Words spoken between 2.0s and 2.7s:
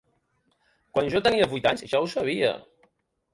ho sabia.